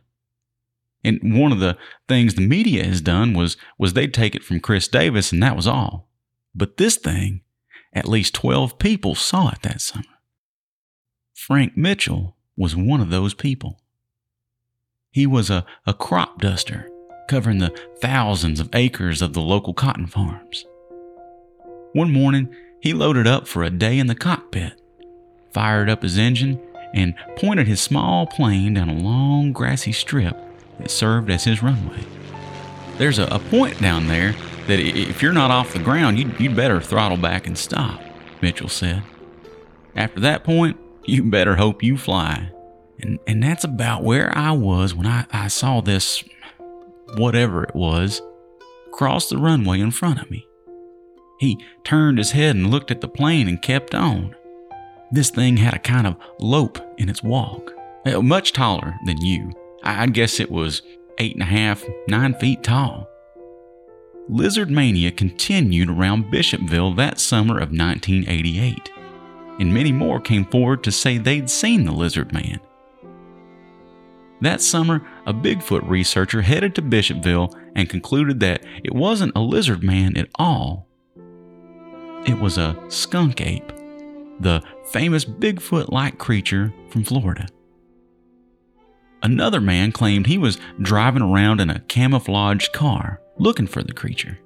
And 1.03 1.19
one 1.39 1.51
of 1.51 1.59
the 1.59 1.77
things 2.07 2.35
the 2.35 2.47
media 2.47 2.85
has 2.85 3.01
done 3.01 3.33
was 3.33 3.57
was 3.77 3.93
they'd 3.93 4.13
take 4.13 4.35
it 4.35 4.43
from 4.43 4.59
Chris 4.59 4.87
Davis 4.87 5.31
and 5.31 5.41
that 5.41 5.55
was 5.55 5.67
all. 5.67 6.09
But 6.53 6.77
this 6.77 6.97
thing, 6.97 7.41
at 7.93 8.07
least 8.07 8.33
12 8.35 8.77
people 8.77 9.15
saw 9.15 9.49
it 9.49 9.61
that 9.63 9.81
summer. 9.81 10.05
Frank 11.33 11.75
Mitchell 11.75 12.35
was 12.55 12.75
one 12.75 13.01
of 13.01 13.09
those 13.09 13.33
people. 13.33 13.81
He 15.11 15.25
was 15.25 15.49
a, 15.49 15.65
a 15.85 15.93
crop 15.93 16.39
duster 16.39 16.89
covering 17.27 17.59
the 17.59 17.75
thousands 18.01 18.59
of 18.59 18.69
acres 18.73 19.21
of 19.21 19.33
the 19.33 19.41
local 19.41 19.73
cotton 19.73 20.05
farms. 20.05 20.65
One 21.93 22.11
morning, 22.11 22.53
he 22.81 22.93
loaded 22.93 23.27
up 23.27 23.47
for 23.47 23.63
a 23.63 23.69
day 23.69 23.99
in 23.99 24.07
the 24.07 24.15
cockpit, 24.15 24.81
fired 25.53 25.89
up 25.89 26.03
his 26.03 26.17
engine, 26.17 26.59
and 26.93 27.15
pointed 27.37 27.67
his 27.67 27.79
small 27.79 28.27
plane 28.27 28.73
down 28.73 28.89
a 28.89 28.97
long 28.97 29.53
grassy 29.53 29.91
strip 29.91 30.37
that 30.81 30.91
served 30.91 31.29
as 31.29 31.43
his 31.43 31.63
runway. 31.63 32.03
There's 32.97 33.19
a, 33.19 33.25
a 33.25 33.39
point 33.39 33.81
down 33.81 34.07
there 34.07 34.35
that 34.67 34.79
if 34.79 35.21
you're 35.21 35.33
not 35.33 35.51
off 35.51 35.73
the 35.73 35.79
ground, 35.79 36.19
you'd, 36.19 36.39
you'd 36.39 36.55
better 36.55 36.79
throttle 36.79 37.17
back 37.17 37.47
and 37.47 37.57
stop, 37.57 38.01
Mitchell 38.41 38.69
said. 38.69 39.03
After 39.95 40.19
that 40.21 40.43
point, 40.43 40.77
you 41.05 41.23
better 41.23 41.55
hope 41.55 41.83
you 41.83 41.97
fly. 41.97 42.51
And, 42.99 43.19
and 43.25 43.41
that's 43.41 43.63
about 43.63 44.03
where 44.03 44.35
I 44.37 44.51
was 44.51 44.93
when 44.93 45.07
I, 45.07 45.25
I 45.31 45.47
saw 45.47 45.81
this, 45.81 46.23
whatever 47.15 47.63
it 47.63 47.75
was, 47.75 48.21
cross 48.91 49.29
the 49.29 49.37
runway 49.37 49.79
in 49.79 49.91
front 49.91 50.21
of 50.21 50.29
me. 50.29 50.47
He 51.39 51.57
turned 51.83 52.19
his 52.19 52.31
head 52.31 52.55
and 52.55 52.69
looked 52.69 52.91
at 52.91 53.01
the 53.01 53.07
plane 53.07 53.47
and 53.47 53.61
kept 53.61 53.95
on. 53.95 54.35
This 55.11 55.31
thing 55.31 55.57
had 55.57 55.73
a 55.73 55.79
kind 55.79 56.05
of 56.05 56.15
lope 56.39 56.79
in 56.97 57.09
its 57.09 57.23
walk, 57.23 57.73
uh, 58.05 58.21
much 58.21 58.53
taller 58.53 58.93
than 59.05 59.19
you. 59.19 59.51
I'd 59.83 60.13
guess 60.13 60.39
it 60.39 60.51
was 60.51 60.81
eight 61.17 61.33
and 61.33 61.43
a 61.43 61.45
half, 61.45 61.83
nine 62.07 62.33
feet 62.35 62.63
tall. 62.63 63.07
Lizard 64.29 64.69
mania 64.69 65.11
continued 65.11 65.89
around 65.89 66.31
Bishopville 66.31 66.95
that 66.95 67.19
summer 67.19 67.55
of 67.55 67.71
1988, 67.71 68.91
and 69.59 69.73
many 69.73 69.91
more 69.91 70.19
came 70.19 70.45
forward 70.45 70.83
to 70.83 70.91
say 70.91 71.17
they'd 71.17 71.49
seen 71.49 71.85
the 71.85 71.91
lizard 71.91 72.31
man. 72.31 72.59
That 74.41 74.61
summer, 74.61 75.07
a 75.25 75.33
Bigfoot 75.33 75.87
researcher 75.87 76.41
headed 76.41 76.73
to 76.75 76.81
Bishopville 76.81 77.53
and 77.75 77.89
concluded 77.89 78.39
that 78.39 78.63
it 78.83 78.93
wasn't 78.93 79.35
a 79.35 79.41
lizard 79.41 79.83
man 79.83 80.17
at 80.17 80.29
all. 80.35 80.87
It 82.25 82.39
was 82.39 82.57
a 82.57 82.77
skunk 82.87 83.41
ape, 83.41 83.67
the 84.39 84.63
famous 84.91 85.25
Bigfoot 85.25 85.89
like 85.89 86.17
creature 86.17 86.73
from 86.89 87.03
Florida. 87.03 87.47
Another 89.23 89.61
man 89.61 89.91
claimed 89.91 90.25
he 90.25 90.37
was 90.37 90.57
driving 90.81 91.21
around 91.21 91.61
in 91.61 91.69
a 91.69 91.81
camouflaged 91.81 92.73
car 92.73 93.21
looking 93.37 93.67
for 93.67 93.83
the 93.83 93.93
creature. 93.93 94.39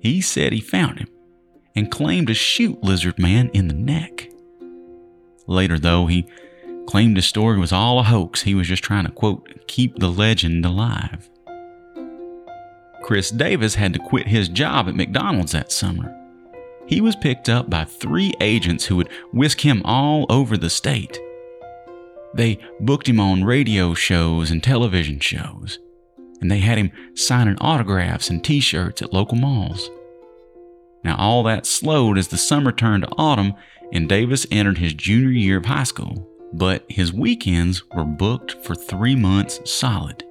He 0.00 0.20
said 0.20 0.52
he 0.52 0.60
found 0.60 0.98
him 0.98 1.08
and 1.74 1.90
claimed 1.90 2.28
to 2.28 2.34
shoot 2.34 2.82
Lizard 2.82 3.18
Man 3.18 3.50
in 3.52 3.68
the 3.68 3.74
neck. 3.74 4.28
Later, 5.46 5.78
though, 5.78 6.06
he 6.06 6.26
claimed 6.86 7.16
his 7.16 7.26
story 7.26 7.58
was 7.58 7.72
all 7.72 7.98
a 7.98 8.04
hoax. 8.04 8.42
He 8.42 8.54
was 8.54 8.68
just 8.68 8.84
trying 8.84 9.06
to, 9.06 9.12
quote, 9.12 9.66
keep 9.66 9.98
the 9.98 10.08
legend 10.08 10.64
alive. 10.64 11.28
Chris 13.02 13.30
Davis 13.30 13.74
had 13.74 13.92
to 13.94 13.98
quit 13.98 14.26
his 14.26 14.48
job 14.48 14.88
at 14.88 14.94
McDonald's 14.94 15.52
that 15.52 15.72
summer. 15.72 16.14
He 16.86 17.00
was 17.00 17.16
picked 17.16 17.48
up 17.48 17.68
by 17.68 17.84
three 17.84 18.32
agents 18.40 18.84
who 18.84 18.96
would 18.96 19.10
whisk 19.32 19.60
him 19.60 19.82
all 19.84 20.26
over 20.28 20.56
the 20.56 20.70
state. 20.70 21.18
They 22.34 22.58
booked 22.80 23.08
him 23.08 23.20
on 23.20 23.44
radio 23.44 23.94
shows 23.94 24.50
and 24.50 24.62
television 24.62 25.18
shows, 25.20 25.78
and 26.40 26.50
they 26.50 26.58
had 26.58 26.78
him 26.78 26.92
signing 27.14 27.56
autographs 27.58 28.30
and 28.30 28.44
t 28.44 28.60
shirts 28.60 29.02
at 29.02 29.12
local 29.12 29.36
malls. 29.36 29.90
Now, 31.04 31.16
all 31.16 31.42
that 31.44 31.66
slowed 31.66 32.18
as 32.18 32.28
the 32.28 32.36
summer 32.36 32.72
turned 32.72 33.04
to 33.04 33.10
autumn 33.16 33.54
and 33.92 34.08
Davis 34.08 34.46
entered 34.50 34.78
his 34.78 34.94
junior 34.94 35.30
year 35.30 35.58
of 35.58 35.66
high 35.66 35.84
school, 35.84 36.28
but 36.52 36.84
his 36.88 37.12
weekends 37.12 37.82
were 37.90 38.04
booked 38.04 38.52
for 38.64 38.74
three 38.74 39.16
months 39.16 39.60
solid. 39.70 40.24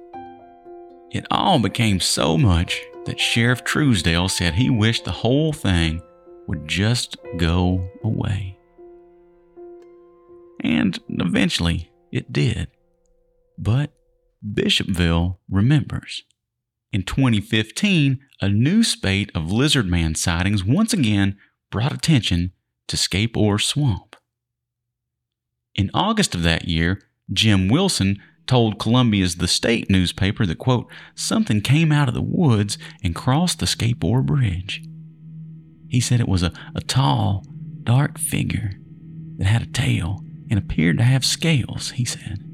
It 1.10 1.26
all 1.30 1.58
became 1.58 2.00
so 2.00 2.36
much 2.36 2.80
that 3.06 3.18
Sheriff 3.18 3.64
Truesdale 3.64 4.28
said 4.28 4.54
he 4.54 4.70
wished 4.70 5.04
the 5.04 5.10
whole 5.10 5.52
thing 5.52 6.02
would 6.46 6.68
just 6.68 7.16
go 7.38 7.88
away. 8.04 8.57
And 10.88 11.20
eventually 11.20 11.90
it 12.10 12.32
did. 12.32 12.68
But 13.58 13.92
Bishopville 14.42 15.38
remembers. 15.50 16.22
In 16.92 17.02
2015, 17.02 18.20
a 18.40 18.48
new 18.48 18.82
spate 18.82 19.30
of 19.34 19.52
lizard 19.52 19.86
man 19.86 20.14
sightings 20.14 20.64
once 20.64 20.92
again 20.92 21.36
brought 21.70 21.92
attention 21.92 22.52
to 22.86 22.96
Scape 22.96 23.36
Ore 23.36 23.58
Swamp. 23.58 24.16
In 25.74 25.90
August 25.92 26.34
of 26.34 26.42
that 26.44 26.66
year, 26.66 27.02
Jim 27.30 27.68
Wilson 27.68 28.16
told 28.46 28.78
Columbia's 28.78 29.36
The 29.36 29.48
State 29.48 29.90
newspaper 29.90 30.46
that, 30.46 30.56
quote, 30.56 30.90
something 31.14 31.60
came 31.60 31.92
out 31.92 32.08
of 32.08 32.14
the 32.14 32.22
woods 32.22 32.78
and 33.02 33.14
crossed 33.14 33.58
the 33.58 33.66
Scape 33.66 34.02
Ore 34.02 34.22
Bridge. 34.22 34.82
He 35.88 36.00
said 36.00 36.20
it 36.20 36.28
was 36.28 36.42
a, 36.42 36.52
a 36.74 36.80
tall, 36.80 37.44
dark 37.82 38.18
figure 38.18 38.72
that 39.36 39.46
had 39.46 39.62
a 39.62 39.66
tail 39.66 40.24
and 40.50 40.58
appeared 40.58 40.98
to 40.98 41.04
have 41.04 41.24
scales, 41.24 41.92
he 41.92 42.04
said. 42.04 42.44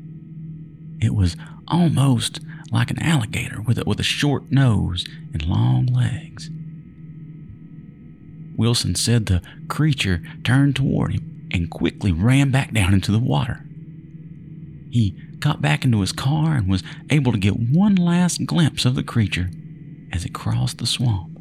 It 1.01 1.15
was 1.15 1.37
almost 1.69 2.41
like 2.71 2.91
an 2.91 3.03
alligator 3.03 3.61
with 3.61 3.79
a, 3.79 3.85
with 3.87 4.01
a 4.01 4.05
short 4.05 4.51
nose 4.51 5.07
and 5.33 5.47
long 5.47 5.87
legs. 5.87 6.51
Wilson 8.57 8.95
said 8.95 9.27
the 9.27 9.43
creature 9.69 10.23
turned 10.45 10.77
toward 10.77 11.13
him 11.13 11.49
and 11.53 11.71
quickly 11.71 12.13
ran 12.13 12.51
back 12.51 12.73
down 12.73 12.95
into 12.95 13.13
the 13.13 13.19
water. 13.19 13.65
He 14.91 15.11
got 15.39 15.61
back 15.61 15.85
into 15.85 16.01
his 16.01 16.13
car 16.13 16.55
and 16.55 16.69
was 16.69 16.83
able 17.11 17.33
to 17.33 17.39
get 17.39 17.59
one 17.59 17.97
last 17.97 18.47
glimpse 18.47 18.85
of 18.85 18.95
the 18.95 19.03
creature 19.03 19.51
as 20.13 20.25
it 20.25 20.33
crossed 20.33 20.79
the 20.79 20.87
swamp. 20.87 21.37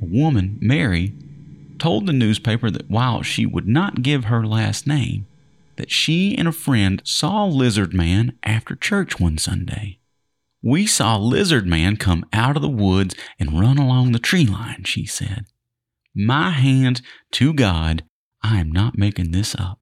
A 0.00 0.04
woman, 0.06 0.58
Mary, 0.60 1.12
told 1.84 2.06
the 2.06 2.14
newspaper 2.14 2.70
that 2.70 2.88
while 2.88 3.20
she 3.20 3.44
would 3.44 3.68
not 3.68 4.00
give 4.00 4.24
her 4.24 4.46
last 4.46 4.86
name, 4.86 5.26
that 5.76 5.90
she 5.90 6.34
and 6.34 6.48
a 6.48 6.52
friend 6.52 7.02
saw 7.04 7.44
Lizard 7.44 7.92
Man 7.92 8.38
after 8.42 8.74
church 8.74 9.20
one 9.20 9.36
Sunday. 9.36 9.98
We 10.62 10.86
saw 10.86 11.18
Lizard 11.18 11.66
Man 11.66 11.98
come 11.98 12.24
out 12.32 12.56
of 12.56 12.62
the 12.62 12.70
woods 12.70 13.14
and 13.38 13.60
run 13.60 13.76
along 13.76 14.12
the 14.12 14.18
tree 14.18 14.46
line, 14.46 14.84
she 14.84 15.04
said. 15.04 15.44
My 16.14 16.52
hand 16.52 17.02
to 17.32 17.52
God, 17.52 18.04
I 18.42 18.60
am 18.60 18.72
not 18.72 18.96
making 18.96 19.32
this 19.32 19.54
up. 19.54 19.78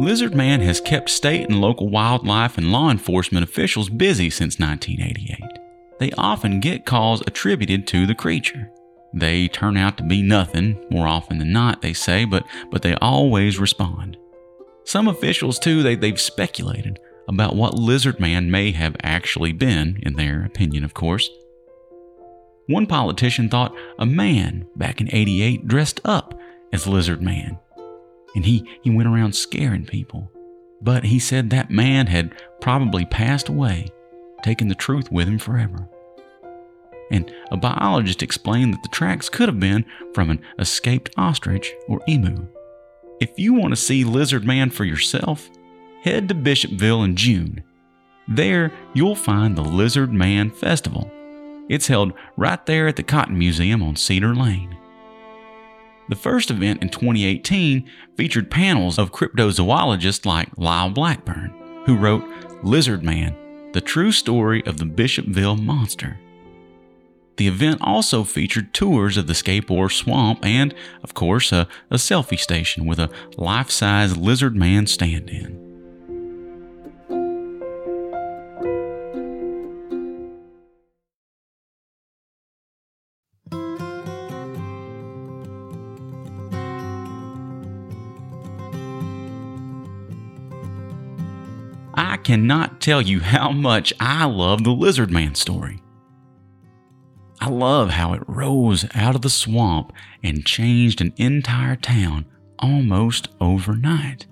Lizard 0.00 0.34
Man 0.34 0.60
has 0.60 0.80
kept 0.80 1.08
state 1.08 1.48
and 1.48 1.60
local 1.60 1.88
wildlife 1.88 2.58
and 2.58 2.72
law 2.72 2.90
enforcement 2.90 3.44
officials 3.44 3.88
busy 3.88 4.28
since 4.28 4.58
1988 4.58 5.61
they 6.02 6.10
often 6.18 6.58
get 6.58 6.84
calls 6.84 7.22
attributed 7.28 7.86
to 7.86 8.06
the 8.06 8.14
creature. 8.14 8.68
They 9.14 9.46
turn 9.46 9.76
out 9.76 9.96
to 9.98 10.02
be 10.02 10.20
nothing, 10.20 10.84
more 10.90 11.06
often 11.06 11.38
than 11.38 11.52
not, 11.52 11.80
they 11.80 11.92
say, 11.92 12.24
but, 12.24 12.44
but 12.72 12.82
they 12.82 12.96
always 12.96 13.60
respond. 13.60 14.16
Some 14.82 15.06
officials, 15.06 15.60
too, 15.60 15.80
they, 15.84 15.94
they've 15.94 16.20
speculated 16.20 16.98
about 17.28 17.54
what 17.54 17.74
Lizard 17.74 18.18
Man 18.18 18.50
may 18.50 18.72
have 18.72 18.96
actually 19.04 19.52
been, 19.52 20.00
in 20.02 20.14
their 20.14 20.44
opinion, 20.44 20.82
of 20.82 20.92
course. 20.92 21.30
One 22.66 22.88
politician 22.88 23.48
thought 23.48 23.72
a 23.96 24.04
man 24.04 24.66
back 24.74 25.00
in 25.00 25.08
88 25.14 25.68
dressed 25.68 26.00
up 26.04 26.36
as 26.72 26.88
Lizard 26.88 27.22
Man, 27.22 27.60
and 28.34 28.44
he, 28.44 28.68
he 28.82 28.90
went 28.90 29.08
around 29.08 29.36
scaring 29.36 29.86
people. 29.86 30.32
But 30.80 31.04
he 31.04 31.20
said 31.20 31.50
that 31.50 31.70
man 31.70 32.08
had 32.08 32.34
probably 32.60 33.04
passed 33.04 33.48
away 33.48 33.86
taking 34.42 34.68
the 34.68 34.74
truth 34.74 35.10
with 35.10 35.28
him 35.28 35.38
forever. 35.38 35.88
And 37.12 37.32
a 37.50 37.56
biologist 37.56 38.22
explained 38.22 38.72
that 38.74 38.82
the 38.82 38.88
tracks 38.88 39.28
could 39.28 39.48
have 39.48 39.60
been 39.60 39.84
from 40.14 40.30
an 40.30 40.42
escaped 40.58 41.10
ostrich 41.16 41.72
or 41.86 42.00
emu. 42.08 42.48
If 43.20 43.38
you 43.38 43.52
want 43.52 43.72
to 43.72 43.76
see 43.76 44.02
Lizard 44.02 44.44
Man 44.44 44.70
for 44.70 44.84
yourself, 44.84 45.48
head 46.02 46.28
to 46.28 46.34
Bishopville 46.34 47.04
in 47.04 47.14
June. 47.14 47.62
There, 48.26 48.72
you'll 48.94 49.14
find 49.14 49.54
the 49.54 49.62
Lizard 49.62 50.12
Man 50.12 50.50
Festival. 50.50 51.10
It's 51.68 51.86
held 51.86 52.14
right 52.36 52.64
there 52.66 52.88
at 52.88 52.96
the 52.96 53.02
Cotton 53.02 53.38
Museum 53.38 53.82
on 53.82 53.94
Cedar 53.94 54.34
Lane. 54.34 54.76
The 56.08 56.16
first 56.16 56.50
event 56.50 56.82
in 56.82 56.88
2018 56.88 57.88
featured 58.16 58.50
panels 58.50 58.98
of 58.98 59.12
cryptozoologists 59.12 60.26
like 60.26 60.48
Lyle 60.56 60.90
Blackburn, 60.90 61.54
who 61.86 61.96
wrote 61.96 62.24
Lizard 62.64 63.02
Man 63.02 63.36
The 63.72 63.80
True 63.80 64.12
Story 64.12 64.64
of 64.66 64.78
the 64.78 64.84
Bishopville 64.84 65.62
Monster. 65.62 66.18
The 67.36 67.48
event 67.48 67.80
also 67.80 68.24
featured 68.24 68.74
tours 68.74 69.16
of 69.16 69.26
the 69.26 69.34
Scape 69.34 69.70
Ore 69.70 69.90
Swamp 69.90 70.44
and, 70.44 70.74
of 71.02 71.14
course, 71.14 71.50
a, 71.50 71.66
a 71.90 71.96
selfie 71.96 72.38
station 72.38 72.86
with 72.86 72.98
a 72.98 73.10
life 73.36 73.70
size 73.70 74.16
lizard 74.16 74.54
man 74.54 74.86
stand 74.86 75.30
in. 75.30 75.62
I 91.94 92.16
cannot 92.16 92.80
tell 92.80 93.02
you 93.02 93.20
how 93.20 93.50
much 93.50 93.92
I 93.98 94.24
love 94.26 94.64
the 94.64 94.70
Lizard 94.70 95.10
Man 95.10 95.34
story. 95.34 95.81
I 97.42 97.48
love 97.48 97.90
how 97.90 98.12
it 98.12 98.22
rose 98.28 98.86
out 98.94 99.16
of 99.16 99.22
the 99.22 99.28
swamp 99.28 99.92
and 100.22 100.46
changed 100.46 101.00
an 101.00 101.12
entire 101.16 101.74
town 101.74 102.24
almost 102.60 103.30
overnight. 103.40 104.28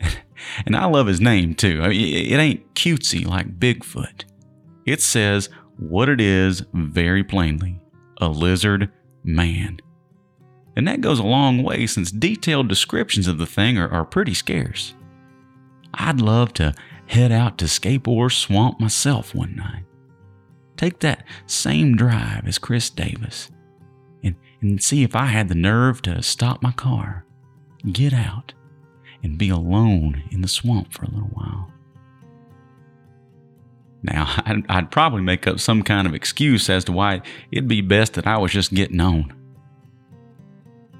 and 0.64 0.76
I 0.76 0.84
love 0.84 1.08
his 1.08 1.20
name 1.20 1.56
too. 1.56 1.80
I 1.82 1.88
mean, 1.88 2.32
it 2.32 2.36
ain't 2.36 2.74
cutesy 2.76 3.26
like 3.26 3.58
Bigfoot. 3.58 4.22
It 4.86 5.02
says 5.02 5.48
what 5.76 6.08
it 6.08 6.20
is 6.20 6.62
very 6.72 7.24
plainly 7.24 7.80
a 8.20 8.28
lizard 8.28 8.88
man. 9.24 9.80
And 10.76 10.86
that 10.86 11.00
goes 11.00 11.18
a 11.18 11.24
long 11.24 11.64
way 11.64 11.88
since 11.88 12.12
detailed 12.12 12.68
descriptions 12.68 13.26
of 13.26 13.38
the 13.38 13.46
thing 13.46 13.76
are, 13.76 13.90
are 13.90 14.04
pretty 14.04 14.34
scarce. 14.34 14.94
I'd 15.94 16.20
love 16.20 16.52
to 16.54 16.74
head 17.06 17.32
out 17.32 17.58
to 17.58 17.66
Scape 17.66 18.06
Ore 18.06 18.30
Swamp 18.30 18.78
myself 18.78 19.34
one 19.34 19.56
night. 19.56 19.82
Take 20.82 20.98
that 20.98 21.24
same 21.46 21.94
drive 21.94 22.48
as 22.48 22.58
Chris 22.58 22.90
Davis 22.90 23.52
and, 24.24 24.34
and 24.60 24.82
see 24.82 25.04
if 25.04 25.14
I 25.14 25.26
had 25.26 25.46
the 25.46 25.54
nerve 25.54 26.02
to 26.02 26.20
stop 26.24 26.60
my 26.60 26.72
car, 26.72 27.24
get 27.92 28.12
out, 28.12 28.52
and 29.22 29.38
be 29.38 29.48
alone 29.48 30.24
in 30.32 30.40
the 30.40 30.48
swamp 30.48 30.92
for 30.92 31.04
a 31.04 31.10
little 31.10 31.30
while. 31.34 31.72
Now, 34.02 34.34
I'd, 34.44 34.68
I'd, 34.68 34.90
probably 34.90 35.22
make 35.22 35.46
up 35.46 35.60
some 35.60 35.84
kind 35.84 36.08
of 36.08 36.14
excuse 36.14 36.68
as 36.68 36.84
to 36.86 36.92
why 36.92 37.22
it'd 37.52 37.68
be 37.68 37.80
best 37.80 38.14
that 38.14 38.26
I 38.26 38.38
was 38.38 38.50
just 38.50 38.74
getting 38.74 39.00
on. 39.00 39.32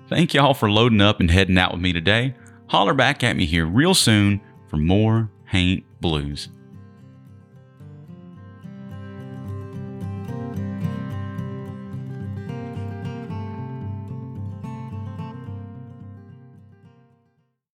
Thank 0.08 0.32
y'all 0.32 0.54
for 0.54 0.70
loading 0.70 1.00
up 1.00 1.18
and 1.18 1.28
heading 1.28 1.58
out 1.58 1.72
with 1.72 1.80
me 1.80 1.92
today. 1.92 2.36
Holler 2.68 2.94
back 2.94 3.24
at 3.24 3.34
me 3.34 3.46
here 3.46 3.66
real 3.66 3.94
soon 3.94 4.42
for 4.68 4.76
more 4.76 5.28
Haint 5.46 5.84
Blues. 6.00 6.50